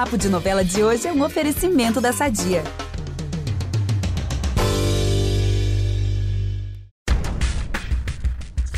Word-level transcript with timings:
Papo 0.00 0.16
de 0.16 0.30
Novela 0.30 0.64
de 0.64 0.82
hoje 0.82 1.06
é 1.06 1.12
um 1.12 1.22
oferecimento 1.22 2.00
da 2.00 2.10
Sadia. 2.10 2.64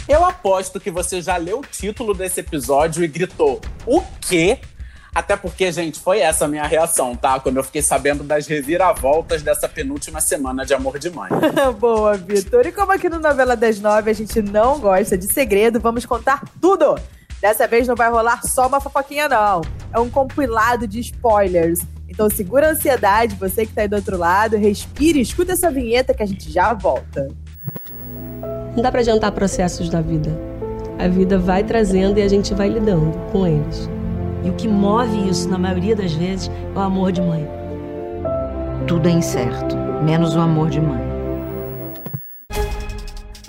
Eu 0.09 0.25
aposto 0.25 0.81
que 0.81 0.91
você 0.91 1.23
já 1.23 1.37
leu 1.37 1.61
o 1.61 1.65
título 1.65 2.13
desse 2.13 2.41
episódio 2.41 3.05
e 3.05 3.07
gritou: 3.07 3.61
O 3.87 4.03
quê? 4.21 4.59
Até 5.15 5.37
porque, 5.37 5.71
gente, 5.71 6.01
foi 6.01 6.19
essa 6.19 6.47
a 6.47 6.49
minha 6.49 6.67
reação, 6.67 7.15
tá? 7.15 7.39
Quando 7.39 7.59
eu 7.59 7.63
fiquei 7.63 7.83
sabendo 7.83 8.25
das 8.25 8.49
reviravoltas 8.49 9.43
dessa 9.43 9.69
penúltima 9.69 10.21
semana 10.21 10.67
de 10.67 10.75
Amor 10.75 10.99
de 10.99 11.09
Mãe. 11.09 11.31
Boa, 11.79 12.17
Vitor. 12.17 12.67
E 12.67 12.73
como 12.73 12.91
aqui 12.91 13.09
no 13.09 13.21
Novela 13.21 13.55
das 13.55 13.79
Nove 13.79 14.11
a 14.11 14.15
gente 14.15 14.43
não 14.43 14.81
gosta 14.81 15.17
de 15.17 15.33
segredo, 15.33 15.79
vamos 15.79 16.05
contar 16.05 16.43
tudo! 16.61 16.97
Dessa 17.41 17.69
vez 17.69 17.87
não 17.87 17.95
vai 17.95 18.11
rolar 18.11 18.45
só 18.45 18.67
uma 18.67 18.81
fofoquinha, 18.81 19.29
não. 19.29 19.61
É 19.93 20.01
um 20.01 20.09
compilado 20.09 20.87
de 20.87 21.01
spoilers. 21.01 21.81
Então 22.09 22.29
segura 22.29 22.69
a 22.69 22.71
ansiedade, 22.73 23.37
você 23.37 23.65
que 23.65 23.73
tá 23.73 23.83
aí 23.83 23.89
do 23.89 23.97
outro 23.97 24.19
lado, 24.19 24.57
respire, 24.57 25.21
escuta 25.21 25.53
essa 25.53 25.71
vinheta 25.71 26.13
que 26.13 26.23
a 26.23 26.27
gente 26.27 26.51
já 26.51 26.75
volta. 26.75 27.29
Não 28.75 28.83
dá 28.83 28.91
pra 28.91 29.01
adiantar 29.01 29.33
processos 29.33 29.89
da 29.89 30.01
vida. 30.01 30.31
A 30.99 31.09
vida 31.09 31.39
vai 31.39 31.65
trazendo 31.65 32.19
e 32.19 32.23
a 32.23 32.29
gente 32.29 32.55
vai 32.55 32.69
lidando 32.69 33.13
com 33.31 33.47
eles. 33.47 33.89
E 34.45 34.51
o 34.51 34.55
que 34.55 34.69
move 34.69 35.29
isso, 35.29 35.49
na 35.49 35.59
maioria 35.59 35.95
das 35.95 36.13
vezes, 36.13 36.51
é 36.75 36.79
o 36.79 36.81
amor 36.81 37.13
de 37.13 37.21
mãe. 37.21 37.49
Tudo 38.87 39.09
é 39.09 39.13
incerto, 39.13 39.77
menos 40.05 40.35
o 40.35 40.41
amor 40.41 40.69
de 40.69 40.81
mãe. 40.81 41.12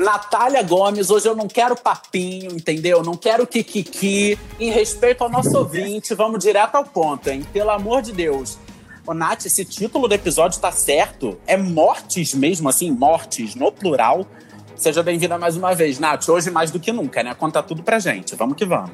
Natália 0.04 0.62
Gomes, 0.62 1.10
hoje 1.10 1.28
eu 1.28 1.36
não 1.36 1.48
quero 1.48 1.76
papinho, 1.78 2.52
entendeu? 2.52 3.02
Não 3.02 3.16
quero 3.16 3.48
kikiki. 3.48 4.38
Em 4.60 4.70
respeito 4.70 5.24
ao 5.24 5.30
nosso 5.30 5.58
ouvinte, 5.58 6.14
vamos 6.14 6.40
direto 6.40 6.76
ao 6.76 6.84
ponto, 6.84 7.30
hein? 7.30 7.48
Pelo 7.54 7.72
amor 7.72 8.02
de 8.02 8.12
Deus. 8.12 8.58
Ô, 9.08 9.14
Nath, 9.14 9.46
esse 9.46 9.64
título 9.64 10.08
do 10.08 10.14
episódio 10.14 10.60
tá 10.60 10.72
certo? 10.72 11.40
É 11.48 11.56
mortes 11.56 12.34
mesmo, 12.34 12.68
assim, 12.68 12.92
mortes, 12.92 13.56
no 13.56 13.72
plural. 13.72 14.28
Seja 14.76 15.02
bem-vinda 15.02 15.38
mais 15.38 15.56
uma 15.56 15.74
vez, 15.74 16.00
Nath. 16.00 16.28
Hoje 16.28 16.52
mais 16.52 16.70
do 16.70 16.80
que 16.80 16.92
nunca, 16.92 17.24
né? 17.24 17.34
Conta 17.34 17.64
tudo 17.64 17.82
pra 17.82 17.98
gente. 17.98 18.36
Vamos 18.36 18.58
que 18.58 18.66
vamos. 18.66 18.92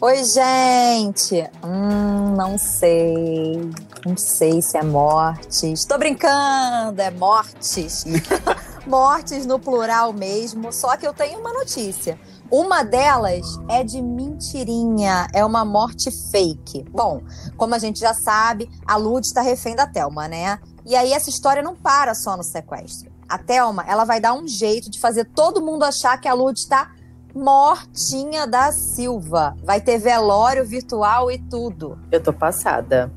Oi, 0.00 0.24
gente! 0.24 1.42
Hum, 1.64 2.34
não 2.36 2.58
sei. 2.58 3.70
Não 4.04 4.16
sei 4.16 4.62
se 4.62 4.76
é 4.78 4.82
mortes. 4.82 5.84
Tô 5.84 5.98
brincando, 5.98 7.00
é 7.00 7.10
mortes. 7.10 8.04
mortes 8.86 9.44
no 9.44 9.58
plural 9.58 10.12
mesmo. 10.12 10.72
Só 10.72 10.96
que 10.96 11.06
eu 11.06 11.12
tenho 11.12 11.40
uma 11.40 11.52
notícia. 11.52 12.18
Uma 12.50 12.84
delas 12.84 13.44
é 13.68 13.82
de 13.82 14.00
mentirinha, 14.00 15.26
é 15.34 15.44
uma 15.44 15.64
morte 15.64 16.10
fake. 16.30 16.84
Bom, 16.90 17.20
como 17.56 17.74
a 17.74 17.78
gente 17.78 17.98
já 17.98 18.14
sabe, 18.14 18.70
a 18.86 18.96
Lud 18.96 19.26
está 19.26 19.40
refém 19.40 19.74
da 19.74 19.86
Thelma, 19.86 20.28
né? 20.28 20.58
E 20.84 20.94
aí 20.94 21.12
essa 21.12 21.28
história 21.28 21.62
não 21.62 21.74
para 21.74 22.14
só 22.14 22.36
no 22.36 22.44
sequestro. 22.44 23.10
A 23.28 23.36
Thelma, 23.36 23.84
ela 23.88 24.04
vai 24.04 24.20
dar 24.20 24.34
um 24.34 24.46
jeito 24.46 24.88
de 24.88 25.00
fazer 25.00 25.24
todo 25.24 25.60
mundo 25.60 25.82
achar 25.84 26.20
que 26.20 26.28
a 26.28 26.34
Lud 26.34 26.56
está 26.56 26.92
mortinha 27.34 28.46
da 28.46 28.70
Silva. 28.70 29.56
Vai 29.64 29.80
ter 29.80 29.98
velório 29.98 30.64
virtual 30.64 31.30
e 31.30 31.38
tudo. 31.38 31.98
Eu 32.12 32.22
tô 32.22 32.32
passada. 32.32 33.12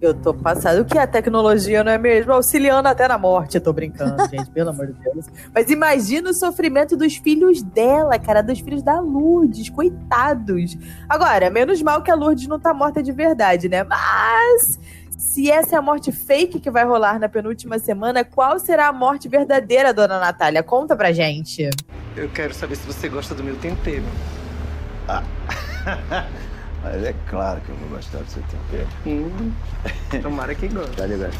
Eu 0.00 0.14
tô 0.14 0.32
passada. 0.32 0.80
O 0.80 0.84
que 0.84 0.96
é 0.96 1.02
a 1.02 1.06
tecnologia, 1.06 1.84
não 1.84 1.92
é 1.92 1.98
mesmo? 1.98 2.32
Auxiliando 2.32 2.88
até 2.88 3.06
na 3.06 3.18
morte. 3.18 3.56
Eu 3.56 3.60
tô 3.60 3.70
brincando, 3.72 4.16
gente, 4.30 4.50
pelo 4.50 4.70
amor 4.70 4.86
de 4.86 4.94
Deus. 4.94 5.26
Mas 5.54 5.70
imagina 5.70 6.30
o 6.30 6.34
sofrimento 6.34 6.96
dos 6.96 7.16
filhos 7.16 7.62
dela, 7.62 8.18
cara, 8.18 8.42
dos 8.42 8.60
filhos 8.60 8.82
da 8.82 8.98
Lourdes, 8.98 9.68
coitados. 9.68 10.78
Agora, 11.06 11.50
menos 11.50 11.82
mal 11.82 12.02
que 12.02 12.10
a 12.10 12.14
Lourdes 12.14 12.46
não 12.48 12.58
tá 12.58 12.72
morta 12.72 13.02
de 13.02 13.12
verdade, 13.12 13.68
né? 13.68 13.84
Mas 13.84 14.78
se 15.18 15.50
essa 15.50 15.76
é 15.76 15.78
a 15.78 15.82
morte 15.82 16.10
fake 16.10 16.60
que 16.60 16.70
vai 16.70 16.86
rolar 16.86 17.20
na 17.20 17.28
penúltima 17.28 17.78
semana, 17.78 18.24
qual 18.24 18.58
será 18.58 18.88
a 18.88 18.92
morte 18.92 19.28
verdadeira, 19.28 19.92
dona 19.92 20.18
Natália? 20.18 20.62
Conta 20.62 20.96
pra 20.96 21.12
gente. 21.12 21.68
Eu 22.16 22.30
quero 22.30 22.54
saber 22.54 22.76
se 22.76 22.86
você 22.86 23.06
gosta 23.06 23.34
do 23.34 23.44
meu 23.44 23.56
tempero. 23.56 24.04
Ah. 25.06 25.22
Mas 26.82 27.04
é 27.04 27.14
claro 27.28 27.60
que 27.60 27.68
eu 27.70 27.76
vou 27.76 27.88
gostar 27.90 28.18
do 28.18 28.30
seu 28.30 28.42
tempero. 28.44 28.88
Hum, 29.06 29.52
tomara 30.22 30.54
que 30.54 30.68
goste. 30.68 30.96
Tá 30.96 31.06
ligado? 31.06 31.36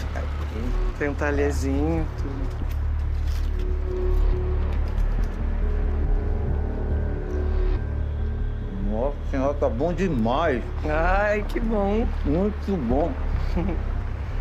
Tem 0.98 1.08
um 1.08 1.14
talherzinho, 1.14 2.06
tudo. 2.18 2.70
Nossa 8.90 9.16
senhora, 9.30 9.54
tá 9.54 9.68
bom 9.68 9.94
demais. 9.94 10.62
Ai, 10.84 11.42
que 11.48 11.58
bom. 11.58 12.06
Muito 12.24 12.76
bom. 12.88 13.10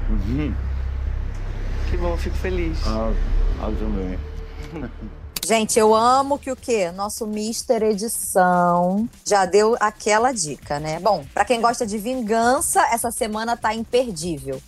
uhum. 0.10 0.54
Que 1.90 1.98
bom, 1.98 2.16
fico 2.18 2.36
feliz. 2.36 2.86
Ah, 2.86 3.12
ah 3.64 3.72
também. 3.80 4.20
Gente, 5.50 5.80
eu 5.80 5.96
amo 5.96 6.38
que 6.38 6.52
o 6.52 6.56
quê? 6.56 6.92
Nosso 6.92 7.26
Mister 7.26 7.82
Edição 7.82 9.10
já 9.26 9.48
deu 9.48 9.76
aquela 9.80 10.32
dica, 10.32 10.80
né? 10.80 11.00
Bom, 11.00 11.26
para 11.34 11.44
quem 11.44 11.60
gosta 11.60 11.88
de 11.88 11.98
vingança, 11.98 12.80
essa 12.92 13.10
semana 13.10 13.58
tá 13.58 13.74
imperdível. 13.74 14.62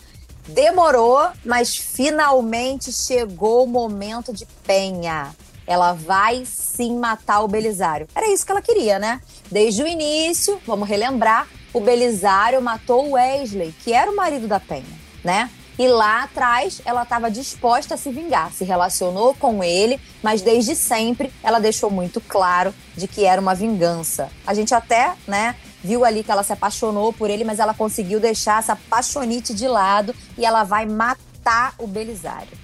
Demorou, 0.47 1.30
mas 1.46 1.78
finalmente 1.78 2.92
chegou 2.92 3.66
o 3.66 3.68
momento 3.68 4.34
de 4.34 4.47
Penha. 4.66 5.36
Ela 5.68 5.94
vai 5.94 6.46
sim 6.47 6.98
matar 6.98 7.42
o 7.42 7.48
Belisário. 7.48 8.08
Era 8.16 8.34
isso 8.34 8.44
que 8.44 8.52
ela 8.52 8.59
queria, 8.59 8.98
né? 8.98 9.22
Desde 9.52 9.84
o 9.84 9.88
início, 9.88 10.59
vamos 10.66 10.90
relembrar, 10.90 11.48
o 11.72 11.80
Belisário 11.80 12.59
matou 12.59 13.08
o 13.08 13.12
Wesley, 13.12 13.72
que 13.84 13.94
era 13.94 14.09
o 14.09 14.16
marido 14.16 14.48
da 14.48 14.59
Penha, 14.59 15.00
né? 15.24 15.48
E 15.79 15.87
lá 15.87 16.23
atrás 16.23 16.81
ela 16.85 17.03
estava 17.03 17.31
disposta 17.31 17.95
a 17.95 17.97
se 17.97 18.11
vingar, 18.11 18.51
se 18.51 18.63
relacionou 18.63 19.33
com 19.33 19.63
ele, 19.63 19.99
mas 20.21 20.41
desde 20.41 20.75
sempre 20.75 21.31
ela 21.41 21.59
deixou 21.59 21.89
muito 21.89 22.21
claro 22.21 22.73
de 22.95 23.07
que 23.07 23.25
era 23.25 23.41
uma 23.41 23.55
vingança. 23.55 24.29
A 24.45 24.53
gente 24.53 24.73
até, 24.75 25.13
né, 25.27 25.55
viu 25.83 26.05
ali 26.05 26.23
que 26.23 26.31
ela 26.31 26.43
se 26.43 26.53
apaixonou 26.53 27.11
por 27.11 27.29
ele, 27.29 27.43
mas 27.43 27.59
ela 27.59 27.73
conseguiu 27.73 28.19
deixar 28.19 28.59
essa 28.59 28.75
paixonite 28.75 29.53
de 29.53 29.67
lado 29.67 30.13
e 30.37 30.45
ela 30.45 30.63
vai 30.63 30.85
matar 30.85 31.73
o 31.77 31.88
Belisário. 31.88 32.60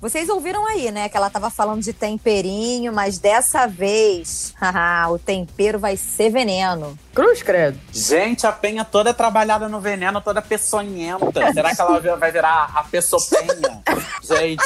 Vocês 0.00 0.30
ouviram 0.30 0.66
aí, 0.66 0.90
né, 0.90 1.10
que 1.10 1.16
ela 1.16 1.26
estava 1.26 1.50
falando 1.50 1.82
de 1.82 1.92
temperinho, 1.92 2.90
mas 2.90 3.18
dessa 3.18 3.66
vez, 3.66 4.54
o 5.12 5.18
tempero 5.18 5.78
vai 5.78 5.94
ser 5.94 6.30
veneno. 6.30 6.98
Cruz, 7.14 7.42
credo. 7.42 7.78
Gente, 7.92 8.46
a 8.46 8.52
penha 8.52 8.82
toda 8.82 9.10
é 9.10 9.12
trabalhada 9.12 9.68
no 9.68 9.78
veneno, 9.78 10.18
toda 10.22 10.40
peçonhenta. 10.40 11.52
Será 11.52 11.74
que 11.74 11.80
ela 11.82 12.16
vai 12.16 12.32
virar 12.32 12.72
a 12.74 12.82
peçopenha? 12.84 13.82
Gente, 14.24 14.64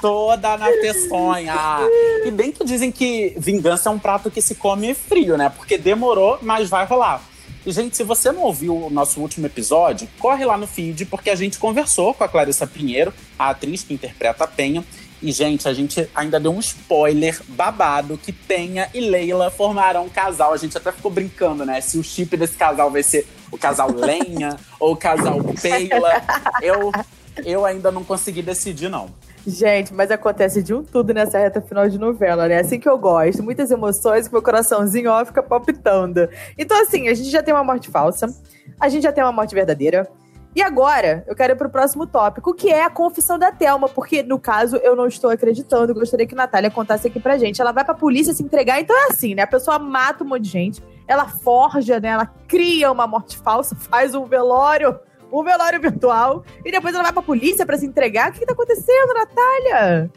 toda 0.00 0.56
na 0.56 0.66
peçonha. 0.66 1.78
E 2.24 2.30
bem 2.32 2.50
que 2.50 2.64
dizem 2.64 2.90
que 2.90 3.34
vingança 3.36 3.88
é 3.88 3.92
um 3.92 4.00
prato 4.00 4.32
que 4.32 4.42
se 4.42 4.56
come 4.56 4.94
frio, 4.94 5.36
né? 5.36 5.48
Porque 5.48 5.78
demorou, 5.78 6.40
mas 6.42 6.68
vai 6.68 6.86
rolar. 6.86 7.20
E, 7.66 7.72
gente, 7.72 7.96
se 7.96 8.04
você 8.04 8.30
não 8.30 8.42
ouviu 8.42 8.76
o 8.76 8.90
nosso 8.90 9.20
último 9.20 9.46
episódio, 9.46 10.06
corre 10.18 10.44
lá 10.44 10.56
no 10.56 10.66
feed, 10.66 11.06
porque 11.06 11.30
a 11.30 11.34
gente 11.34 11.58
conversou 11.58 12.12
com 12.12 12.22
a 12.22 12.28
Clarissa 12.28 12.66
Pinheiro, 12.66 13.12
a 13.38 13.50
atriz 13.50 13.82
que 13.82 13.94
interpreta 13.94 14.44
a 14.44 14.46
Penha. 14.46 14.84
E, 15.22 15.32
gente, 15.32 15.66
a 15.66 15.72
gente 15.72 16.06
ainda 16.14 16.38
deu 16.38 16.52
um 16.52 16.60
spoiler 16.60 17.40
babado 17.48 18.18
que 18.18 18.30
Penha 18.30 18.90
e 18.92 19.00
Leila 19.00 19.50
formarão 19.50 20.04
um 20.04 20.08
casal. 20.10 20.52
A 20.52 20.56
gente 20.58 20.76
até 20.76 20.92
ficou 20.92 21.10
brincando, 21.10 21.64
né? 21.64 21.80
Se 21.80 21.96
o 21.96 22.04
chip 22.04 22.36
desse 22.36 22.56
casal 22.58 22.90
vai 22.90 23.02
ser 23.02 23.26
o 23.50 23.56
casal 23.56 23.90
Lenha 23.96 24.58
ou 24.78 24.92
o 24.92 24.96
casal 24.96 25.38
Peila. 25.62 26.22
Eu, 26.60 26.92
eu 27.42 27.64
ainda 27.64 27.90
não 27.90 28.04
consegui 28.04 28.42
decidir, 28.42 28.90
não. 28.90 29.08
Gente, 29.46 29.92
mas 29.92 30.10
acontece 30.10 30.62
de 30.62 30.72
um 30.72 30.82
tudo 30.82 31.12
nessa 31.12 31.38
reta 31.38 31.60
final 31.60 31.86
de 31.88 31.98
novela, 31.98 32.48
né? 32.48 32.60
Assim 32.60 32.80
que 32.80 32.88
eu 32.88 32.96
gosto. 32.96 33.42
Muitas 33.42 33.70
emoções, 33.70 34.28
meu 34.30 34.40
coraçãozinho 34.40 35.10
ó, 35.10 35.24
fica 35.24 35.42
palpitando. 35.42 36.28
Então, 36.56 36.80
assim, 36.80 37.08
a 37.08 37.14
gente 37.14 37.30
já 37.30 37.42
tem 37.42 37.52
uma 37.52 37.62
morte 37.62 37.90
falsa, 37.90 38.26
a 38.80 38.88
gente 38.88 39.02
já 39.02 39.12
tem 39.12 39.22
uma 39.22 39.32
morte 39.32 39.54
verdadeira. 39.54 40.08
E 40.56 40.62
agora, 40.62 41.24
eu 41.26 41.34
quero 41.34 41.52
ir 41.52 41.56
pro 41.56 41.68
próximo 41.68 42.06
tópico, 42.06 42.54
que 42.54 42.70
é 42.70 42.84
a 42.84 42.90
confissão 42.90 43.36
da 43.36 43.50
Thelma, 43.50 43.88
porque, 43.88 44.22
no 44.22 44.38
caso, 44.38 44.76
eu 44.76 44.94
não 44.94 45.08
estou 45.08 45.28
acreditando. 45.28 45.92
Gostaria 45.92 46.26
que 46.26 46.34
a 46.34 46.36
Natália 46.36 46.70
contasse 46.70 47.08
aqui 47.08 47.18
pra 47.18 47.36
gente. 47.36 47.60
Ela 47.60 47.72
vai 47.72 47.84
pra 47.84 47.92
polícia 47.92 48.32
se 48.32 48.42
entregar, 48.42 48.80
então 48.80 48.96
é 48.96 49.08
assim, 49.10 49.34
né? 49.34 49.42
A 49.42 49.48
pessoa 49.48 49.80
mata 49.80 50.22
um 50.22 50.28
monte 50.28 50.42
de 50.42 50.50
gente, 50.50 50.82
ela 51.08 51.26
forja, 51.26 51.98
né? 51.98 52.10
Ela 52.10 52.26
cria 52.46 52.90
uma 52.90 53.06
morte 53.06 53.36
falsa, 53.36 53.74
faz 53.74 54.14
um 54.14 54.24
velório 54.26 54.96
um 55.40 55.44
velório 55.44 55.80
virtual 55.80 56.44
e 56.64 56.70
depois 56.70 56.94
ela 56.94 57.04
vai 57.04 57.12
pra 57.12 57.22
polícia 57.22 57.66
para 57.66 57.76
se 57.76 57.86
entregar. 57.86 58.30
O 58.30 58.32
que, 58.32 58.40
que 58.40 58.46
tá 58.46 58.52
acontecendo, 58.52 59.14
Natália? 59.14 60.10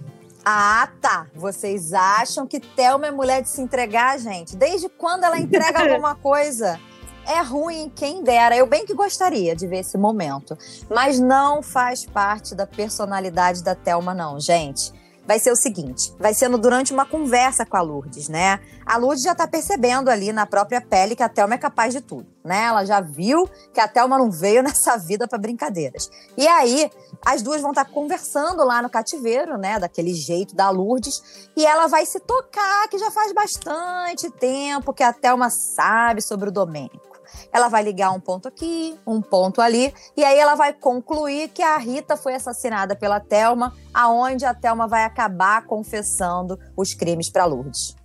Ah, 0.46 0.88
tá. 1.02 1.28
Vocês 1.36 1.94
acham 1.94 2.48
que 2.48 2.60
Thelma 2.60 3.08
é 3.08 3.12
mulher 3.12 3.42
de 3.42 3.50
se 3.50 3.62
entregar, 3.62 4.18
gente? 4.18 4.56
Desde 4.56 4.88
quando 4.88 5.24
ela 5.24 5.38
entrega 5.38 5.82
alguma 5.92 6.16
coisa? 6.16 6.80
É 7.28 7.42
ruim, 7.42 7.92
quem 7.94 8.24
dera. 8.24 8.56
Eu 8.56 8.66
bem 8.66 8.86
que 8.86 8.94
gostaria 8.94 9.54
de 9.54 9.68
ver 9.68 9.80
esse 9.80 9.98
momento. 9.98 10.58
Mas 10.90 11.20
não 11.20 11.62
faz 11.62 12.06
parte 12.06 12.56
da 12.56 12.66
personalidade 12.66 13.62
da 13.62 13.76
Thelma, 13.76 14.14
não, 14.14 14.40
gente. 14.40 14.94
Vai 15.28 15.40
ser 15.40 15.52
o 15.52 15.56
seguinte: 15.56 16.14
vai 16.18 16.34
sendo 16.34 16.58
durante 16.58 16.94
uma 16.94 17.06
conversa 17.06 17.66
com 17.66 17.76
a 17.76 17.82
Lourdes, 17.82 18.30
né? 18.30 18.60
A 18.86 18.98
Lourdes 18.98 19.24
já 19.24 19.36
tá 19.36 19.46
percebendo 19.46 20.10
ali 20.10 20.32
na 20.32 20.46
própria 20.46 20.80
pele 20.80 21.16
que 21.16 21.22
a 21.22 21.30
Thelma 21.30 21.56
é 21.56 21.58
capaz 21.58 21.94
de 21.94 22.00
tudo, 22.00 22.26
né? 22.44 22.64
Ela 22.64 22.86
já 22.86 23.02
viu 23.02 23.48
que 23.74 23.80
a 23.82 23.88
Thelma 23.88 24.18
não 24.18 24.32
veio 24.32 24.64
nessa 24.64 24.98
vida 24.98 25.28
para 25.28 25.38
brincadeiras. 25.38 26.10
E 26.38 26.48
aí, 26.48 26.90
as 27.26 27.42
duas 27.42 27.62
vão 27.62 27.72
estar 27.72 27.86
tá 27.86 27.92
conversando 27.92 28.64
lá 28.64 28.82
no 28.82 28.90
cativeiro, 28.90 29.58
né? 29.58 29.78
Daquele 29.78 30.14
jeito 30.14 30.56
da 30.56 30.70
Lourdes, 30.70 31.50
e 31.56 31.66
ela 31.66 31.88
vai 31.88 32.06
se 32.06 32.20
tocar 32.22 32.88
que 32.88 32.98
já 32.98 33.12
faz 33.12 33.34
bastante 33.34 34.32
tempo 34.32 34.94
que 34.94 35.04
a 35.04 35.12
Thelma 35.12 35.50
sabe 35.50 36.22
sobre 36.22 36.48
o 36.50 36.52
Domênico 36.52 37.07
ela 37.52 37.68
vai 37.68 37.84
ligar 37.84 38.12
um 38.12 38.20
ponto 38.20 38.48
aqui, 38.48 38.98
um 39.06 39.22
ponto 39.22 39.62
ali, 39.62 39.94
e 40.16 40.24
aí 40.24 40.38
ela 40.38 40.56
vai 40.56 40.74
concluir 40.74 41.50
que 41.50 41.62
a 41.62 41.78
Rita 41.78 42.16
foi 42.18 42.36
assassinada 42.36 42.96
pela 42.96 43.20
Telma, 43.20 43.74
aonde 43.94 44.46
a 44.46 44.54
Telma 44.54 44.88
vai 44.88 45.04
acabar 45.04 45.66
confessando 45.66 46.60
os 46.76 46.94
crimes 46.94 47.30
para 47.30 47.46
Lourdes. 47.46 47.96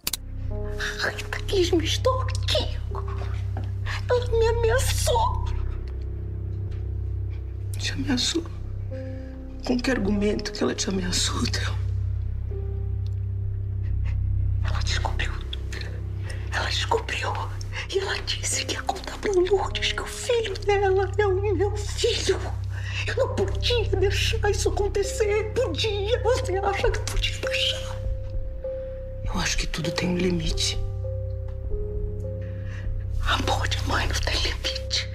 A 1.05 1.09
Rita 1.09 1.39
quis 1.47 1.71
me 1.71 1.85
extorquir. 1.85 2.81
Ela 4.09 4.39
me 4.39 4.49
ameaçou. 4.49 5.45
Te 7.79 7.93
ameaçou? 7.93 8.45
Com 9.67 9.79
que 9.79 9.91
argumento 9.91 10.53
que 10.53 10.63
ela 10.63 10.75
te 10.75 10.89
ameaçou, 10.89 11.43
Thelma? 11.47 11.79
Ela 14.65 14.79
descobriu. 14.81 15.33
Ela 16.53 16.69
descobriu 16.69 17.33
e 17.91 17.99
ela 17.99 18.19
disse 18.21 18.65
que 18.65 18.75
ia 18.75 18.83
contar 18.83 19.19
pra 19.19 19.33
Lourdes 19.33 19.93
que 19.93 20.03
o 20.03 20.07
filho 20.07 20.55
dela 20.61 21.11
é 21.19 21.27
o 21.27 21.55
meu 21.55 21.77
filho. 21.77 22.39
Eu 23.07 23.17
não 23.17 23.35
podia 23.35 23.89
deixar 23.97 24.51
isso 24.51 24.69
acontecer. 24.69 25.53
Podia. 25.55 26.23
Você 26.23 26.57
acha 26.57 26.91
que 26.91 26.99
podia 27.01 27.39
deixar? 27.39 27.97
Eu 29.25 29.41
acho 29.41 29.59
que 29.59 29.67
tudo 29.67 29.91
tem 29.91 30.11
um 30.11 30.17
limite. 30.17 30.79
Amor 33.27 33.67
de 33.69 33.83
mãe 33.89 34.07
não 34.07 34.21
tem 34.21 34.35
limite. 34.43 35.11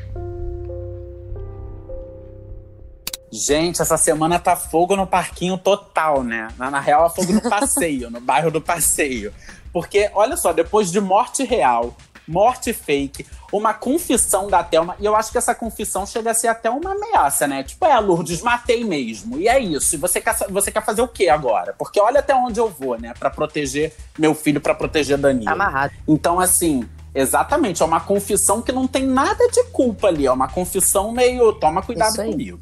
Gente, 3.31 3.81
essa 3.81 3.97
semana 3.97 4.39
tá 4.39 4.55
fogo 4.55 4.95
no 4.95 5.05
parquinho 5.05 5.57
total, 5.57 6.23
né? 6.23 6.47
Na, 6.57 6.71
na 6.71 6.79
real, 6.79 7.05
é 7.05 7.09
fogo 7.09 7.33
no 7.33 7.41
passeio, 7.47 8.09
no 8.09 8.19
bairro 8.19 8.49
do 8.49 8.61
passeio. 8.61 9.33
Porque, 9.71 10.09
olha 10.13 10.35
só, 10.35 10.51
depois 10.51 10.91
de 10.91 10.99
morte 10.99 11.43
real, 11.43 11.95
morte 12.27 12.73
fake, 12.73 13.25
uma 13.51 13.73
confissão 13.73 14.47
da 14.47 14.63
Thelma. 14.63 14.95
E 14.99 15.05
eu 15.05 15.15
acho 15.15 15.31
que 15.31 15.37
essa 15.37 15.55
confissão 15.55 16.05
chega 16.05 16.31
a 16.31 16.33
ser 16.33 16.47
até 16.47 16.69
uma 16.69 16.91
ameaça, 16.91 17.47
né? 17.47 17.63
Tipo, 17.63 17.85
é, 17.85 17.97
Lourdes, 17.99 18.41
matei 18.41 18.83
mesmo. 18.83 19.39
E 19.39 19.47
é 19.47 19.59
isso. 19.59 19.95
E 19.95 19.97
você 19.97 20.19
quer, 20.19 20.35
você 20.49 20.71
quer 20.71 20.83
fazer 20.83 21.01
o 21.01 21.07
quê 21.07 21.29
agora? 21.29 21.73
Porque 21.77 21.99
olha 21.99 22.19
até 22.19 22.35
onde 22.35 22.59
eu 22.59 22.69
vou, 22.69 22.99
né? 22.99 23.13
Para 23.17 23.29
proteger 23.29 23.93
meu 24.17 24.35
filho, 24.35 24.59
para 24.59 24.75
proteger 24.75 25.17
Danilo. 25.17 25.49
Amarrado. 25.49 25.93
Então, 26.07 26.39
assim. 26.39 26.87
Exatamente, 27.15 27.81
é 27.81 27.85
uma 27.85 27.99
confissão 27.99 28.61
que 28.61 28.71
não 28.71 28.85
tem 28.85 29.03
nada 29.03 29.47
de 29.49 29.63
culpa 29.71 30.07
ali, 30.07 30.27
é 30.27 30.31
uma 30.31 30.47
confissão 30.47 31.11
meio 31.11 31.51
toma 31.53 31.81
cuidado 31.81 32.15
comigo. 32.15 32.59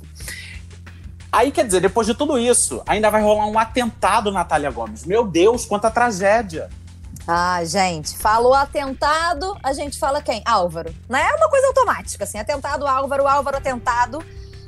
Aí, 1.30 1.52
quer 1.52 1.66
dizer, 1.66 1.82
depois 1.82 2.08
de 2.08 2.14
tudo 2.14 2.40
isso, 2.40 2.82
ainda 2.88 3.10
vai 3.10 3.22
rolar 3.22 3.48
um 3.48 3.60
atentado, 3.60 4.32
Natália 4.32 4.72
Gomes. 4.72 5.04
Meu 5.04 5.28
Deus, 5.28 5.66
quanta 5.66 5.92
tragédia. 5.92 6.70
Ah, 7.28 7.64
gente, 7.64 8.16
falou 8.18 8.54
atentado, 8.54 9.58
a 9.64 9.74
gente 9.74 9.98
fala 9.98 10.22
quem? 10.22 10.44
Álvaro. 10.46 10.94
Não 11.10 11.18
é 11.18 11.36
uma 11.36 11.50
coisa 11.50 11.68
automática, 11.68 12.24
assim, 12.24 12.38
atentado, 12.38 12.86
Álvaro, 12.86 13.28
Álvaro, 13.28 13.58
atentado. 13.58 14.24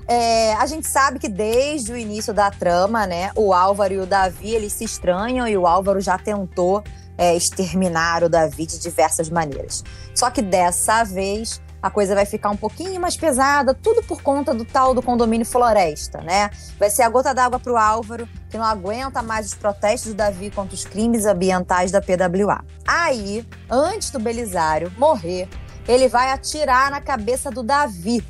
É, 0.08 0.54
a 0.54 0.66
gente 0.66 0.88
sabe 0.88 1.20
que 1.20 1.28
desde 1.28 1.92
o 1.92 1.98
início 1.98 2.34
da 2.34 2.50
trama, 2.50 3.06
né, 3.06 3.32
o 3.36 3.54
Álvaro 3.54 3.94
e 3.94 4.00
o 4.00 4.06
Davi, 4.06 4.52
eles 4.52 4.74
se 4.74 4.86
estranham 4.86 5.48
e 5.48 5.58
o 5.58 5.68
Álvaro 5.68 6.00
já 6.00 6.18
tentou 6.18 6.84
é, 7.18 7.36
exterminar 7.36 8.24
o 8.24 8.30
Davi 8.30 8.66
de 8.66 8.80
diversas 8.80 9.30
maneiras. 9.30 9.84
Só 10.16 10.30
que 10.30 10.42
dessa 10.42 11.04
vez 11.04 11.62
a 11.82 11.90
coisa 11.90 12.16
vai 12.16 12.26
ficar 12.26 12.50
um 12.50 12.56
pouquinho 12.56 13.00
mais 13.00 13.16
pesada, 13.16 13.74
tudo 13.74 14.02
por 14.04 14.22
conta 14.22 14.54
do 14.54 14.66
tal 14.66 14.94
do 14.94 15.02
condomínio 15.02 15.46
Floresta, 15.46 16.22
né? 16.22 16.50
Vai 16.80 16.90
ser 16.90 17.04
a 17.04 17.10
gota 17.10 17.34
d'água 17.34 17.60
para 17.60 17.72
o 17.72 17.78
Álvaro, 17.78 18.28
que 18.50 18.58
não 18.58 18.66
aguenta 18.66 19.22
mais 19.22 19.48
os 19.48 19.54
protestos 19.54 20.14
do 20.14 20.18
Davi 20.18 20.50
contra 20.50 20.74
os 20.74 20.86
crimes 20.86 21.26
ambientais 21.26 21.92
da 21.92 22.02
PWA. 22.02 22.64
Aí, 22.88 23.46
antes 23.70 24.10
do 24.10 24.20
Belisário 24.20 24.92
morrer, 24.98 25.48
ele 25.88 26.08
vai 26.08 26.32
atirar 26.32 26.92
na 26.92 27.00
cabeça 27.00 27.50
do 27.52 27.64
Davi, 27.64 28.26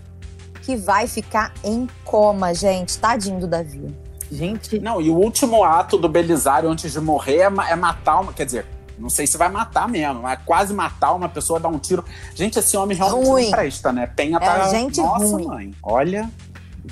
que 0.61 0.75
vai 0.75 1.07
ficar 1.07 1.53
em 1.63 1.87
coma, 2.03 2.53
gente. 2.53 2.97
Tadinho 2.97 3.39
do 3.39 3.47
Davi. 3.47 3.95
Gente. 4.29 4.77
Não, 4.79 5.01
e 5.01 5.09
o 5.09 5.15
último 5.15 5.63
ato 5.63 5.97
do 5.97 6.09
Belisário 6.09 6.69
antes 6.69 6.91
de 6.91 6.99
morrer 6.99 7.37
é, 7.37 7.71
é 7.71 7.75
matar 7.75 8.19
uma. 8.19 8.33
Quer 8.33 8.45
dizer, 8.45 8.65
não 8.97 9.09
sei 9.09 9.27
se 9.27 9.37
vai 9.37 9.49
matar 9.49 9.87
mesmo, 9.87 10.21
mas 10.21 10.39
quase 10.45 10.73
matar 10.73 11.13
uma 11.13 11.29
pessoa, 11.29 11.59
dar 11.59 11.69
um 11.69 11.79
tiro. 11.79 12.03
Gente, 12.33 12.59
esse 12.59 12.75
homem 12.75 12.97
realmente 12.97 13.27
ruim. 13.27 13.43
não 13.43 13.51
presta, 13.51 13.91
né? 13.91 14.07
Penha 14.07 14.39
tá. 14.39 14.67
É 14.67 14.69
gente 14.69 14.99
Nossa, 14.99 15.25
ruim. 15.25 15.45
mãe. 15.45 15.75
Olha. 15.83 16.29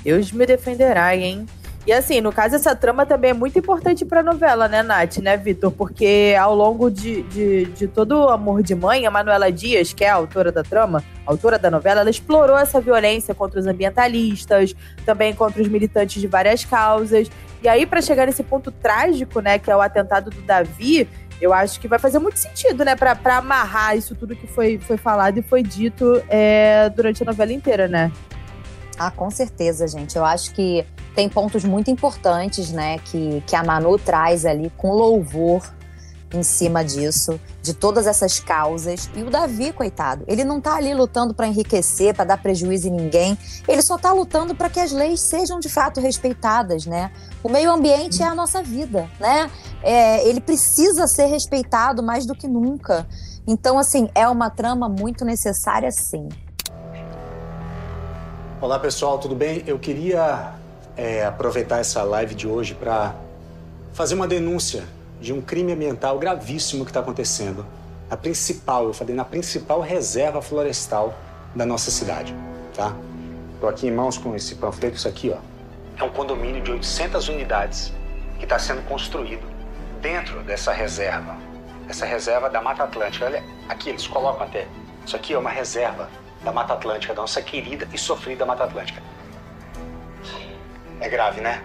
Deus 0.02 0.30
me 0.30 0.46
defenderá, 0.46 1.16
hein? 1.16 1.46
E 1.86 1.92
assim, 1.92 2.20
no 2.20 2.32
caso, 2.32 2.56
essa 2.56 2.74
trama 2.74 3.06
também 3.06 3.30
é 3.30 3.34
muito 3.34 3.56
importante 3.56 4.04
pra 4.04 4.20
novela, 4.20 4.66
né, 4.66 4.82
Nath, 4.82 5.18
né, 5.18 5.36
Vitor? 5.36 5.70
Porque 5.70 6.34
ao 6.38 6.52
longo 6.52 6.90
de, 6.90 7.22
de, 7.22 7.66
de, 7.66 7.86
todo 7.86 8.24
o 8.24 8.28
Amor 8.28 8.60
de 8.60 8.74
Mãe, 8.74 9.06
a 9.06 9.10
Manuela 9.10 9.52
Dias, 9.52 9.92
que 9.92 10.02
é 10.02 10.10
a 10.10 10.16
autora 10.16 10.50
da 10.50 10.64
trama, 10.64 11.04
autora 11.24 11.60
da 11.60 11.70
novela, 11.70 12.00
ela 12.00 12.10
explorou 12.10 12.58
essa 12.58 12.80
violência 12.80 13.36
contra 13.36 13.60
os 13.60 13.68
ambientalistas, 13.68 14.74
também 15.04 15.32
contra 15.32 15.62
os 15.62 15.68
militantes 15.68 16.20
de 16.20 16.26
várias 16.26 16.64
causas. 16.64 17.30
E 17.62 17.68
aí, 17.68 17.86
para 17.86 18.02
chegar 18.02 18.26
nesse 18.26 18.42
ponto 18.42 18.72
trágico, 18.72 19.38
né, 19.38 19.56
que 19.56 19.70
é 19.70 19.76
o 19.76 19.80
atentado 19.80 20.28
do 20.28 20.42
Davi, 20.42 21.08
eu 21.40 21.52
acho 21.52 21.78
que 21.80 21.88
vai 21.88 21.98
fazer 21.98 22.18
muito 22.18 22.38
sentido, 22.38 22.84
né, 22.84 22.96
pra, 22.96 23.14
pra 23.14 23.38
amarrar 23.38 23.96
isso 23.96 24.14
tudo 24.14 24.34
que 24.34 24.46
foi, 24.46 24.78
foi 24.78 24.96
falado 24.96 25.38
e 25.38 25.42
foi 25.42 25.62
dito 25.62 26.22
é, 26.28 26.88
durante 26.90 27.22
a 27.22 27.26
novela 27.26 27.52
inteira, 27.52 27.86
né? 27.88 28.10
Ah, 28.98 29.10
com 29.10 29.30
certeza, 29.30 29.86
gente. 29.86 30.16
Eu 30.16 30.24
acho 30.24 30.54
que 30.54 30.86
tem 31.14 31.28
pontos 31.28 31.64
muito 31.64 31.90
importantes, 31.90 32.70
né, 32.72 32.98
que, 33.04 33.42
que 33.46 33.54
a 33.54 33.62
Manu 33.62 33.98
traz 33.98 34.46
ali 34.46 34.72
com 34.76 34.92
louvor 34.92 35.62
em 36.32 36.42
cima 36.42 36.84
disso, 36.84 37.40
de 37.62 37.72
todas 37.72 38.06
essas 38.06 38.40
causas. 38.40 39.08
E 39.14 39.22
o 39.22 39.30
Davi, 39.30 39.72
coitado, 39.72 40.24
ele 40.26 40.44
não 40.44 40.60
tá 40.60 40.76
ali 40.76 40.92
lutando 40.92 41.32
para 41.32 41.46
enriquecer, 41.46 42.14
para 42.14 42.24
dar 42.24 42.42
prejuízo 42.42 42.88
em 42.88 42.90
ninguém. 42.90 43.38
Ele 43.66 43.82
só 43.82 43.96
tá 43.96 44.12
lutando 44.12 44.54
para 44.54 44.68
que 44.68 44.80
as 44.80 44.92
leis 44.92 45.20
sejam 45.20 45.60
de 45.60 45.68
fato 45.68 46.00
respeitadas, 46.00 46.86
né? 46.86 47.12
O 47.42 47.48
meio 47.48 47.70
ambiente 47.70 48.22
é 48.22 48.26
a 48.26 48.34
nossa 48.34 48.62
vida, 48.62 49.08
né? 49.20 49.50
É, 49.82 50.26
ele 50.28 50.40
precisa 50.40 51.06
ser 51.06 51.26
respeitado 51.26 52.02
mais 52.02 52.26
do 52.26 52.34
que 52.34 52.48
nunca. 52.48 53.06
Então, 53.46 53.78
assim, 53.78 54.08
é 54.14 54.26
uma 54.28 54.50
trama 54.50 54.88
muito 54.88 55.24
necessária, 55.24 55.90
sim. 55.92 56.28
Olá, 58.60 58.78
pessoal, 58.78 59.18
tudo 59.18 59.34
bem? 59.34 59.62
Eu 59.66 59.78
queria 59.78 60.54
é, 60.96 61.24
aproveitar 61.24 61.78
essa 61.78 62.02
live 62.02 62.34
de 62.34 62.48
hoje 62.48 62.74
para 62.74 63.14
fazer 63.92 64.14
uma 64.14 64.26
denúncia 64.26 64.82
de 65.20 65.32
um 65.32 65.40
crime 65.40 65.72
ambiental 65.72 66.18
gravíssimo 66.18 66.84
que 66.84 66.90
está 66.90 67.00
acontecendo. 67.00 67.66
A 68.10 68.16
principal, 68.16 68.84
eu 68.84 68.94
falei, 68.94 69.14
na 69.14 69.24
principal 69.24 69.80
reserva 69.80 70.40
florestal 70.40 71.14
da 71.54 71.66
nossa 71.66 71.90
cidade, 71.90 72.34
tá? 72.74 72.94
Estou 73.54 73.68
aqui 73.68 73.86
em 73.86 73.90
mãos 73.90 74.18
com 74.18 74.34
esse 74.36 74.54
panfleto, 74.54 74.96
isso 74.96 75.08
aqui, 75.08 75.30
ó. 75.30 75.38
É 75.98 76.04
um 76.04 76.10
condomínio 76.10 76.62
de 76.62 76.70
800 76.70 77.28
unidades 77.28 77.92
que 78.38 78.44
está 78.44 78.58
sendo 78.58 78.82
construído 78.82 79.42
dentro 80.00 80.42
dessa 80.42 80.72
reserva. 80.72 81.36
Essa 81.88 82.04
reserva 82.04 82.50
da 82.50 82.60
Mata 82.60 82.84
Atlântica. 82.84 83.24
Olha, 83.24 83.42
aqui 83.68 83.88
eles 83.88 84.06
colocam 84.06 84.46
até. 84.46 84.66
Isso 85.06 85.16
aqui 85.16 85.32
é 85.32 85.38
uma 85.38 85.50
reserva 85.50 86.10
da 86.44 86.52
Mata 86.52 86.74
Atlântica, 86.74 87.14
da 87.14 87.22
nossa 87.22 87.40
querida 87.40 87.88
e 87.92 87.98
sofrida 87.98 88.44
Mata 88.44 88.64
Atlântica. 88.64 89.02
É 91.00 91.08
grave, 91.08 91.40
né? 91.40 91.62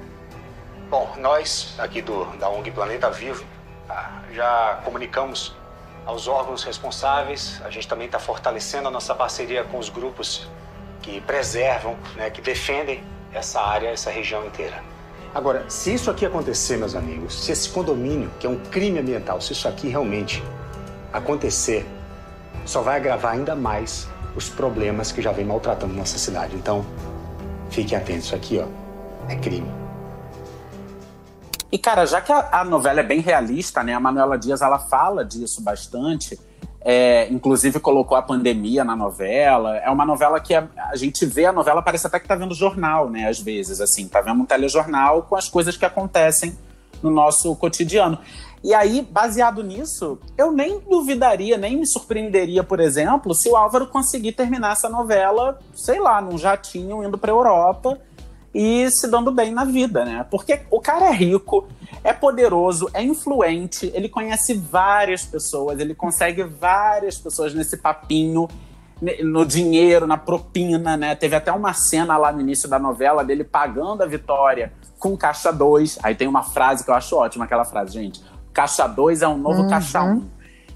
Bom, 0.92 1.10
nós 1.20 1.74
aqui 1.78 2.02
do, 2.02 2.26
da 2.38 2.50
ONG 2.50 2.70
Planeta 2.70 3.10
Vivo 3.10 3.46
ah, 3.90 4.24
já 4.34 4.82
comunicamos 4.84 5.56
aos 6.06 6.28
órgãos 6.28 6.66
responsáveis. 6.66 7.62
A 7.64 7.70
gente 7.70 7.88
também 7.88 8.08
está 8.08 8.20
fortalecendo 8.20 8.90
a 8.90 8.92
nossa 8.92 9.16
parceria 9.16 9.64
com 9.64 9.80
os 9.80 9.88
grupos 9.88 10.50
que 11.02 11.22
preservam, 11.22 11.96
né, 12.18 12.30
que 12.30 12.42
defendem 12.42 13.02
essa 13.32 13.62
área, 13.62 13.88
essa 13.88 14.12
região 14.12 14.46
inteira. 14.46 14.84
Agora, 15.34 15.64
se 15.70 15.94
isso 15.94 16.12
aqui 16.12 16.26
acontecer, 16.26 16.76
meus 16.76 16.94
amigos, 16.94 17.42
se 17.42 17.54
esse 17.54 17.70
condomínio, 17.70 18.30
que 18.38 18.46
é 18.46 18.50
um 18.50 18.60
crime 18.60 19.00
ambiental, 19.00 19.40
se 19.40 19.54
isso 19.54 19.70
aqui 19.70 19.88
realmente 19.88 20.44
acontecer, 21.14 21.86
só 22.66 22.82
vai 22.82 22.98
agravar 22.98 23.32
ainda 23.32 23.56
mais 23.56 24.10
os 24.36 24.50
problemas 24.50 25.10
que 25.14 25.22
já 25.22 25.32
vem 25.32 25.46
maltratando 25.46 25.94
nossa 25.94 26.18
cidade. 26.18 26.54
Então, 26.54 26.86
fiquem 27.70 27.98
atentos, 27.98 28.26
isso 28.26 28.36
aqui, 28.36 28.60
ó, 28.60 28.68
é 29.32 29.38
crime. 29.38 29.81
E, 31.72 31.78
cara, 31.78 32.06
já 32.06 32.20
que 32.20 32.32
a, 32.32 32.60
a, 32.60 32.66
novela 32.66 33.00
é 33.00 33.04
bem 33.04 33.22
realista, 33.22 33.82
né? 33.82 33.94
A 33.94 34.00
Manuela 34.00 34.38
Dias, 34.38 34.62
ela 34.62 34.78
fala 34.78 35.24
disso 35.24 35.62
bastante. 35.62 36.38
É, 36.84 37.32
inclusive 37.32 37.80
colocou 37.80 38.18
a 38.18 38.22
pandemia 38.22 38.84
na 38.84 38.96
novela. 38.96 39.78
É 39.78 39.90
uma 39.90 40.06
novela 40.06 40.40
que 40.40 40.54
a, 40.54 40.68
a, 40.92 40.96
gente 40.98 41.26
vê 41.26 41.46
a 41.46 41.54
novela, 41.54 41.82
parece 41.82 42.08
até 42.08 42.20
que 42.20 42.28
tá 42.28 42.36
vendo 42.36 42.54
jornal, 42.54 43.10
né? 43.10 43.30
Às 43.30 43.40
vezes, 43.40 43.80
assim. 43.80 44.08
Tá 44.08 44.20
vendo 44.20 44.42
um 44.42 44.46
telejornal 44.46 45.24
com 45.24 45.36
as 45.36 45.48
coisas 45.48 45.78
que 45.78 45.86
acontecem 45.86 46.58
no 47.02 47.10
nosso 47.10 47.56
cotidiano. 47.56 48.18
E 48.64 48.74
aí, 48.74 49.02
baseado 49.02 49.64
nisso, 49.64 50.20
eu 50.38 50.52
nem 50.52 50.80
duvidaria, 50.82 51.58
nem 51.58 51.78
me 51.78 51.86
surpreenderia, 51.88 52.64
por 52.64 52.80
exemplo, 52.80 53.34
se 53.34 53.50
o 53.50 53.56
Álvaro 53.56 53.88
conseguir 53.88 54.34
terminar 54.34 54.74
essa 54.74 54.88
novela, 54.88 55.60
sei 55.74 56.00
lá, 56.00 56.22
num 56.22 56.38
jatinho 56.38 57.04
indo 57.04 57.18
pra 57.18 57.32
Europa 57.32 57.98
e 58.54 58.90
se 58.92 59.08
dando 59.10 59.32
bem 59.32 59.52
na 59.52 59.64
vida, 59.64 60.04
né? 60.04 60.26
Porque 60.30 60.62
o 60.70 60.80
cara 60.80 61.06
é 61.08 61.12
rico, 61.14 61.68
é 62.04 62.12
poderoso, 62.12 62.90
é 62.94 63.02
influente, 63.02 63.92
ele 63.94 64.10
conhece 64.10 64.54
várias 64.54 65.24
pessoas, 65.24 65.80
ele 65.80 65.96
consegue 65.96 66.44
várias 66.44 67.18
pessoas 67.18 67.54
nesse 67.54 67.78
papinho, 67.78 68.48
no 69.24 69.46
dinheiro, 69.46 70.06
na 70.06 70.18
propina, 70.18 70.96
né? 70.96 71.16
Teve 71.16 71.36
até 71.36 71.52
uma 71.52 71.74
cena 71.74 72.18
lá 72.18 72.32
no 72.32 72.40
início 72.42 72.70
da 72.70 72.78
novela 72.78 73.24
dele 73.24 73.44
pagando 73.44 74.04
a 74.04 74.06
Vitória 74.06 74.72
com 75.00 75.18
caixa 75.18 75.52
2. 75.52 75.98
Aí 76.04 76.14
tem 76.14 76.28
uma 76.28 76.44
frase 76.44 76.84
que 76.84 76.92
eu 76.92 76.96
acho 76.96 77.16
ótima, 77.16 77.46
aquela 77.46 77.66
frase, 77.66 77.94
gente. 77.94 78.22
Caixa 78.54 78.86
2 78.86 79.24
é 79.24 79.28
um 79.28 79.38
novo 79.38 79.64
Uhum. 79.64 79.70
caixa 79.70 80.04
1. 80.04 80.12
Um. 80.12 80.30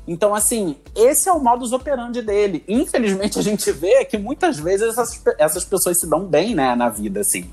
Então, 0.08 0.36
assim, 0.36 0.78
esse 0.96 1.28
é 1.28 1.32
o 1.32 1.40
modus 1.40 1.74
operandi 1.74 2.22
dele. 2.22 2.64
Infelizmente, 2.68 3.40
a 3.40 3.42
gente 3.42 3.72
vê 3.72 4.06
que 4.06 4.18
muitas 4.18 4.58
vezes 4.60 4.90
essas, 4.90 5.22
essas 5.40 5.66
pessoas 5.66 6.00
se 6.00 6.08
dão 6.08 6.26
bem, 6.26 6.54
né, 6.54 6.76
na 6.76 6.90
vida, 6.90 7.22
assim. 7.22 7.50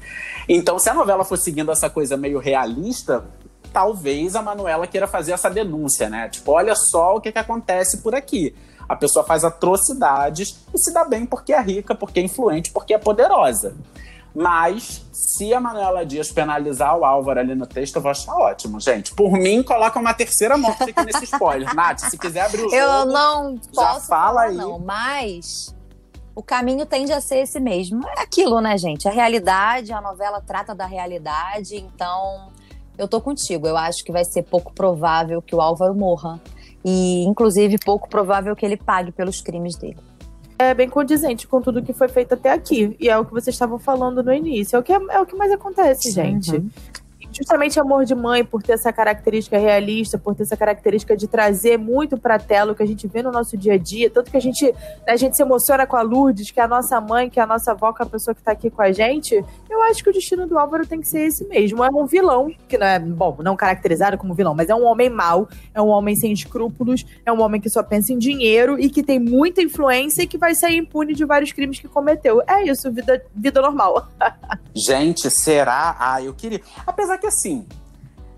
Então, 0.48 0.78
se 0.78 0.90
a 0.90 0.94
novela 0.94 1.24
for 1.24 1.38
seguindo 1.38 1.72
essa 1.72 1.88
coisa 1.88 2.16
meio 2.16 2.38
realista, 2.38 3.24
talvez 3.72 4.36
a 4.36 4.42
Manuela 4.42 4.86
queira 4.86 5.06
fazer 5.06 5.32
essa 5.32 5.48
denúncia, 5.48 6.10
né? 6.10 6.28
Tipo, 6.28 6.52
olha 6.52 6.74
só 6.74 7.16
o 7.16 7.20
que, 7.20 7.32
que 7.32 7.38
acontece 7.38 7.98
por 7.98 8.14
aqui. 8.14 8.54
A 8.88 8.94
pessoa 8.94 9.24
faz 9.24 9.44
atrocidades 9.44 10.60
e 10.74 10.78
se 10.78 10.92
dá 10.92 11.04
bem 11.04 11.24
porque 11.24 11.52
é 11.52 11.60
rica, 11.60 11.94
porque 11.94 12.20
é 12.20 12.22
influente, 12.22 12.70
porque 12.70 12.92
é 12.92 12.98
poderosa. 12.98 13.74
Mas, 14.34 15.04
se 15.12 15.52
a 15.52 15.60
Manuela 15.60 16.06
Dias 16.06 16.32
penalizar 16.32 16.96
o 16.96 17.04
Álvaro 17.04 17.40
ali 17.40 17.54
no 17.54 17.66
texto, 17.66 17.96
eu 17.96 18.02
vou 18.02 18.10
achar 18.10 18.34
ótimo, 18.34 18.80
gente. 18.80 19.14
Por 19.14 19.32
mim, 19.32 19.62
coloca 19.62 19.98
uma 19.98 20.14
terceira 20.14 20.56
morte 20.56 20.84
aqui 20.84 21.04
nesse 21.04 21.24
spoiler. 21.24 21.72
Nath, 21.76 22.00
se 22.00 22.16
quiser 22.16 22.40
abrir 22.40 22.62
o 22.62 22.70
jogo. 22.70 22.74
Eu 22.74 23.04
não 23.06 23.56
já 23.56 23.92
posso 23.92 24.06
fala 24.06 24.42
aí. 24.42 24.56
não, 24.56 24.78
mas 24.78 25.74
o 26.34 26.42
caminho 26.42 26.86
tende 26.86 27.12
a 27.12 27.20
ser 27.20 27.40
esse 27.40 27.60
mesmo. 27.60 28.06
É 28.16 28.22
aquilo, 28.22 28.60
né, 28.60 28.76
gente? 28.78 29.06
A 29.06 29.10
realidade, 29.10 29.92
a 29.92 30.00
novela 30.00 30.40
trata 30.40 30.74
da 30.74 30.86
realidade, 30.86 31.76
então 31.76 32.50
eu 32.96 33.06
tô 33.06 33.20
contigo. 33.20 33.66
Eu 33.66 33.76
acho 33.76 34.02
que 34.02 34.12
vai 34.12 34.24
ser 34.24 34.42
pouco 34.44 34.72
provável 34.72 35.42
que 35.42 35.54
o 35.54 35.60
Álvaro 35.60 35.94
morra. 35.94 36.40
E, 36.84 37.22
inclusive, 37.24 37.78
pouco 37.78 38.08
provável 38.08 38.56
que 38.56 38.64
ele 38.64 38.76
pague 38.76 39.12
pelos 39.12 39.40
crimes 39.40 39.76
dele. 39.76 39.98
É 40.70 40.74
bem 40.74 40.88
condizente 40.88 41.46
com 41.46 41.60
tudo 41.60 41.82
que 41.82 41.92
foi 41.92 42.08
feito 42.08 42.34
até 42.34 42.52
aqui. 42.52 42.96
E 43.00 43.08
é 43.08 43.18
o 43.18 43.24
que 43.24 43.32
vocês 43.32 43.54
estavam 43.54 43.78
falando 43.78 44.22
no 44.22 44.32
início. 44.32 44.76
É 44.76 44.78
o 44.78 44.82
que, 44.82 44.92
é 44.92 45.20
o 45.20 45.26
que 45.26 45.36
mais 45.36 45.50
acontece, 45.50 46.10
gente. 46.10 46.52
Uhum. 46.52 46.70
Justamente 47.32 47.80
amor 47.80 48.04
de 48.04 48.14
mãe, 48.14 48.44
por 48.44 48.62
ter 48.62 48.72
essa 48.72 48.92
característica 48.92 49.56
realista, 49.58 50.18
por 50.18 50.34
ter 50.34 50.42
essa 50.42 50.56
característica 50.56 51.16
de 51.16 51.26
trazer 51.26 51.78
muito 51.78 52.18
pra 52.18 52.38
tela 52.38 52.72
o 52.72 52.74
que 52.74 52.82
a 52.82 52.86
gente 52.86 53.06
vê 53.08 53.22
no 53.22 53.32
nosso 53.32 53.56
dia 53.56 53.74
a 53.74 53.78
dia. 53.78 54.10
Tanto 54.10 54.30
que 54.30 54.36
a 54.36 54.40
gente, 54.40 54.64
né, 54.66 55.12
a 55.12 55.16
gente 55.16 55.36
se 55.36 55.42
emociona 55.42 55.86
com 55.86 55.96
a 55.96 56.02
Lourdes, 56.02 56.50
que 56.50 56.60
é 56.60 56.62
a 56.62 56.68
nossa 56.68 57.00
mãe, 57.00 57.30
que 57.30 57.40
é 57.40 57.42
a 57.42 57.46
nossa 57.46 57.72
avó, 57.72 57.92
que 57.92 58.02
é 58.02 58.04
a 58.04 58.08
pessoa 58.08 58.34
que 58.34 58.42
tá 58.42 58.52
aqui 58.52 58.70
com 58.70 58.82
a 58.82 58.92
gente. 58.92 59.42
Eu 59.70 59.82
acho 59.84 60.04
que 60.04 60.10
o 60.10 60.12
destino 60.12 60.46
do 60.46 60.58
Álvaro 60.58 60.86
tem 60.86 61.00
que 61.00 61.08
ser 61.08 61.26
esse 61.26 61.44
mesmo. 61.46 61.82
É 61.82 61.88
um 61.88 62.06
vilão, 62.06 62.52
que 62.68 62.76
não 62.76 62.86
é, 62.86 62.98
bom, 62.98 63.38
não 63.42 63.56
caracterizado 63.56 64.18
como 64.18 64.34
vilão, 64.34 64.54
mas 64.54 64.68
é 64.68 64.74
um 64.74 64.84
homem 64.84 65.08
mau, 65.08 65.48
é 65.74 65.80
um 65.80 65.88
homem 65.88 66.14
sem 66.14 66.32
escrúpulos, 66.32 67.04
é 67.24 67.32
um 67.32 67.40
homem 67.40 67.60
que 67.60 67.70
só 67.70 67.82
pensa 67.82 68.12
em 68.12 68.18
dinheiro 68.18 68.78
e 68.78 68.90
que 68.90 69.02
tem 69.02 69.18
muita 69.18 69.62
influência 69.62 70.22
e 70.22 70.26
que 70.26 70.36
vai 70.36 70.54
sair 70.54 70.76
impune 70.76 71.14
de 71.14 71.24
vários 71.24 71.52
crimes 71.52 71.78
que 71.80 71.88
cometeu. 71.88 72.42
É 72.46 72.62
isso, 72.64 72.90
vida, 72.92 73.24
vida 73.34 73.60
normal. 73.60 74.08
Gente, 74.74 75.30
será? 75.30 75.96
Ah, 75.98 76.22
eu 76.22 76.32
queria. 76.34 76.60
Apesar 76.86 77.18
que 77.18 77.21
assim. 77.26 77.66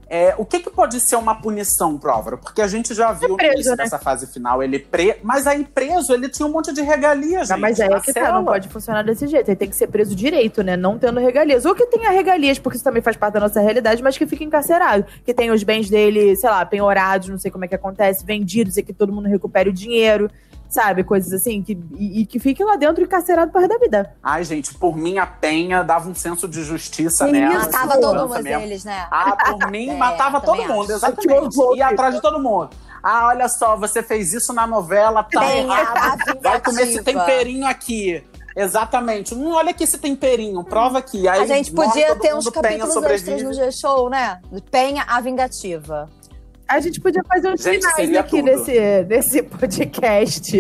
É, 0.09 0.35
o 0.37 0.45
que, 0.45 0.61
que 0.61 0.71
pode 0.71 1.01
ser 1.01 1.17
uma 1.17 1.35
punição 1.35 1.99
pro 1.99 2.11
Álvaro? 2.11 2.39
Porque 2.39 2.61
a 2.61 2.69
gente 2.69 2.95
já 2.95 3.11
viu 3.13 3.37
preso, 3.37 3.51
no 3.51 3.55
início 3.55 3.71
né? 3.73 3.77
dessa 3.79 3.99
fase 3.99 4.27
final 4.27 4.63
ele 4.63 4.79
preso. 4.79 5.19
Mas 5.23 5.47
aí 5.47 5.65
preso, 5.65 6.13
ele 6.13 6.29
tinha 6.29 6.47
um 6.47 6.53
monte 6.53 6.73
de 6.73 6.83
regalia, 6.83 7.41
gente. 7.41 7.51
Não, 7.51 7.59
mas 7.59 7.81
é 7.81 7.89
que 8.01 8.13
tá, 8.13 8.33
não 8.33 8.45
pode 8.45 8.69
funcionar 8.69 9.03
desse 9.03 9.27
jeito. 9.27 9.51
Aí 9.51 9.57
tem 9.57 9.69
que 9.69 9.75
ser 9.75 9.89
preso 9.89 10.15
direito, 10.15 10.63
né? 10.63 10.77
Não 10.77 10.99
tendo 10.99 11.19
regalias. 11.19 11.65
Ou 11.65 11.75
que 11.75 11.87
tenha 11.87 12.11
regalias, 12.11 12.59
porque 12.59 12.77
isso 12.77 12.85
também 12.85 13.03
faz 13.03 13.17
parte 13.17 13.35
da 13.35 13.41
nossa 13.41 13.61
realidade, 13.61 14.03
mas 14.03 14.17
que 14.17 14.27
fique 14.27 14.45
encarcerado. 14.45 15.05
Que 15.25 15.33
tenha 15.33 15.53
os 15.53 15.63
bens 15.63 15.89
dele, 15.89 16.37
sei 16.37 16.51
lá, 16.51 16.65
penhorados, 16.65 17.29
não 17.29 17.39
sei 17.39 17.51
como 17.51 17.65
é 17.65 17.69
que 17.69 17.75
acontece, 17.75 18.25
vendidos 18.25 18.77
e 18.77 18.83
que 18.83 18.93
todo 18.93 19.13
mundo 19.13 19.29
recupere 19.29 19.71
o 19.71 19.73
dinheiro, 19.73 20.31
sabe? 20.69 21.05
Coisas 21.05 21.33
assim, 21.33 21.63
que, 21.63 21.79
e, 21.97 22.23
e 22.23 22.27
que 22.27 22.39
fique 22.39 22.63
lá 22.65 22.77
dentro 22.77 23.03
encarcerado 23.03 23.51
pro 23.51 23.61
resto 23.61 23.73
da 23.75 23.79
vida. 23.79 24.15
Ai, 24.23 24.45
gente, 24.45 24.75
por 24.75 24.97
mim 24.97 25.19
a 25.19 25.27
Penha 25.27 25.83
dava 25.83 26.09
um 26.09 26.15
senso 26.15 26.49
de 26.49 26.63
justiça 26.63 27.27
Que 27.27 27.33
nela. 27.33 27.55
isso? 27.55 27.67
Matava 27.67 27.93
segurança 27.95 28.29
todos 28.29 28.47
eles, 28.47 28.85
né? 28.85 29.07
Ah, 29.11 29.37
por 29.37 29.71
mim, 29.71 29.91
É, 29.95 29.97
matava 29.97 30.41
todo 30.41 30.63
mundo, 30.65 30.85
acho. 30.85 30.93
exatamente. 30.93 31.57
Ia 31.77 31.89
atrás 31.89 32.15
de 32.15 32.21
todo 32.21 32.39
mundo. 32.41 32.71
Ah, 33.03 33.27
olha 33.29 33.49
só, 33.49 33.77
você 33.77 34.03
fez 34.03 34.33
isso 34.33 34.53
na 34.53 34.67
novela, 34.67 35.23
tá 35.23 35.41
a 35.43 36.17
Vai 36.41 36.61
comer 36.61 36.83
esse 36.85 37.03
temperinho 37.03 37.67
aqui. 37.67 38.25
Exatamente. 38.57 39.35
Hum, 39.35 39.53
olha 39.53 39.71
aqui 39.71 39.85
esse 39.85 39.99
temperinho, 39.99 40.63
prova 40.65 40.99
aqui. 40.99 41.27
Aí 41.29 41.43
A 41.43 41.47
gente 41.47 41.73
podia 41.73 42.15
ter 42.17 42.35
uns 42.35 42.49
capítulos 42.49 42.97
extras 43.05 43.43
no 43.43 43.53
G-Show, 43.53 44.09
né? 44.09 44.41
Penha 44.71 45.05
a 45.07 45.21
Vingativa. 45.21 46.09
A 46.69 46.81
gente 46.81 47.01
podia 47.01 47.23
fazer 47.25 47.53
uns 47.53 47.63
Gente, 47.63 47.77
finais 47.79 47.97
seria 47.97 48.21
aqui 48.21 48.39
tudo. 48.39 48.45
nesse, 48.45 49.05
nesse 49.05 49.43
podcast. 49.43 50.53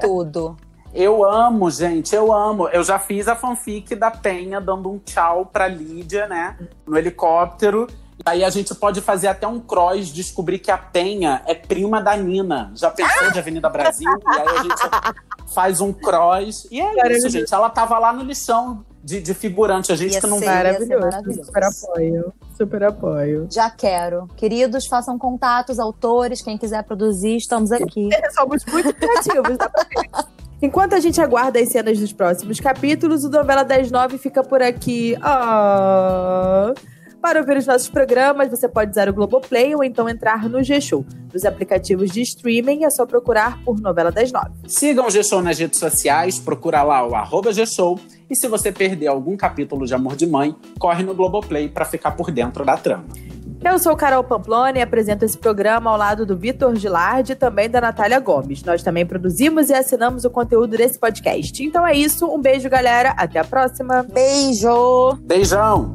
Tudo. 0.00 0.56
Eu 0.92 1.28
amo, 1.28 1.70
gente, 1.70 2.14
eu 2.14 2.32
amo. 2.32 2.68
Eu 2.68 2.82
já 2.82 2.98
fiz 2.98 3.28
a 3.28 3.36
fanfic 3.36 3.94
da 3.94 4.10
Penha 4.10 4.60
dando 4.60 4.90
um 4.90 4.98
tchau 4.98 5.44
pra 5.44 5.68
Lídia, 5.68 6.26
né? 6.26 6.56
No 6.86 6.96
helicóptero. 6.96 7.86
E 8.18 8.22
aí 8.24 8.42
a 8.42 8.48
gente 8.48 8.74
pode 8.74 9.02
fazer 9.02 9.28
até 9.28 9.46
um 9.46 9.60
cross, 9.60 10.08
descobrir 10.08 10.58
que 10.58 10.70
a 10.70 10.78
Penha 10.78 11.42
é 11.46 11.54
prima 11.54 12.00
da 12.00 12.16
Nina. 12.16 12.72
Já 12.74 12.90
pensou 12.90 13.30
de 13.30 13.38
Avenida 13.38 13.68
Brasil? 13.68 14.08
E 14.10 14.40
aí 14.40 14.48
a 14.56 14.62
gente 14.62 15.54
faz 15.54 15.80
um 15.82 15.92
cross. 15.92 16.66
E 16.70 16.80
é 16.80 17.12
isso, 17.12 17.28
gente. 17.28 17.52
Ela 17.52 17.68
tava 17.68 17.98
lá 17.98 18.12
no 18.12 18.22
lixão 18.22 18.84
de, 19.06 19.20
de 19.20 19.34
figurante. 19.34 19.92
A 19.92 19.96
gente 19.96 20.14
Ia 20.14 20.20
que 20.20 20.26
não 20.26 20.40
ser. 20.40 20.46
vai. 20.46 20.64
Maravilhoso. 20.64 21.04
maravilhoso. 21.04 21.44
Super 21.44 21.64
apoio. 21.64 22.34
Super 22.56 22.82
apoio. 22.82 23.48
Já 23.50 23.70
quero. 23.70 24.26
Queridos, 24.36 24.86
façam 24.86 25.16
contatos, 25.16 25.78
autores, 25.78 26.42
quem 26.42 26.58
quiser 26.58 26.82
produzir, 26.82 27.36
estamos 27.36 27.70
aqui. 27.70 28.08
Somos 28.34 28.64
muito 28.66 28.92
criativos, 28.92 29.56
ver. 29.56 30.26
Enquanto 30.60 30.94
a 30.94 31.00
gente 31.00 31.20
aguarda 31.20 31.60
as 31.60 31.68
cenas 31.68 32.00
dos 32.00 32.12
próximos 32.12 32.58
capítulos, 32.58 33.24
o 33.24 33.28
Novela 33.28 33.64
109 33.64 34.18
fica 34.18 34.42
por 34.42 34.60
aqui. 34.60 35.14
Ah. 35.22 36.72
Para 37.26 37.40
ouvir 37.40 37.56
os 37.56 37.66
nossos 37.66 37.88
programas, 37.88 38.48
você 38.48 38.68
pode 38.68 38.92
usar 38.92 39.08
o 39.08 39.12
Globoplay 39.12 39.74
ou 39.74 39.82
então 39.82 40.08
entrar 40.08 40.48
no 40.48 40.62
G-Show. 40.62 41.04
Nos 41.34 41.44
aplicativos 41.44 42.12
de 42.12 42.22
streaming 42.22 42.84
é 42.84 42.88
só 42.88 43.04
procurar 43.04 43.60
por 43.64 43.80
Novela 43.80 44.12
das 44.12 44.30
Nove. 44.30 44.52
Sigam 44.68 45.08
o 45.08 45.10
G-Show 45.10 45.42
nas 45.42 45.58
redes 45.58 45.80
sociais, 45.80 46.38
procura 46.38 46.84
lá 46.84 47.04
o 47.04 47.16
arroba 47.16 47.52
G-Show. 47.52 47.98
E 48.30 48.36
se 48.36 48.46
você 48.46 48.70
perder 48.70 49.08
algum 49.08 49.36
capítulo 49.36 49.86
de 49.86 49.92
Amor 49.92 50.14
de 50.14 50.24
Mãe, 50.24 50.54
corre 50.78 51.02
no 51.02 51.16
Globoplay 51.16 51.68
pra 51.68 51.84
ficar 51.84 52.12
por 52.12 52.30
dentro 52.30 52.64
da 52.64 52.76
trama. 52.76 53.06
Eu 53.64 53.76
sou 53.80 53.96
Carol 53.96 54.22
Pamplona 54.22 54.78
e 54.78 54.82
apresento 54.82 55.24
esse 55.24 55.36
programa 55.36 55.90
ao 55.90 55.96
lado 55.96 56.24
do 56.24 56.36
Vitor 56.36 56.76
Gilardi 56.76 57.32
e 57.32 57.34
também 57.34 57.68
da 57.68 57.80
Natália 57.80 58.20
Gomes. 58.20 58.62
Nós 58.62 58.84
também 58.84 59.04
produzimos 59.04 59.68
e 59.68 59.74
assinamos 59.74 60.24
o 60.24 60.30
conteúdo 60.30 60.76
desse 60.76 60.96
podcast. 60.96 61.60
Então 61.60 61.84
é 61.84 61.92
isso, 61.92 62.32
um 62.32 62.40
beijo, 62.40 62.70
galera. 62.70 63.16
Até 63.16 63.40
a 63.40 63.44
próxima. 63.44 64.04
Beijo! 64.04 65.18
Beijão! 65.22 65.92